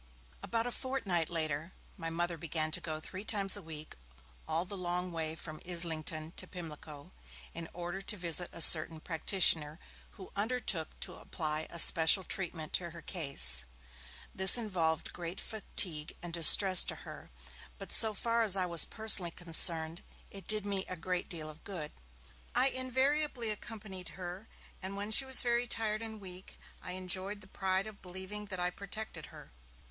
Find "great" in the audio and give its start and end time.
15.13-15.39, 20.95-21.29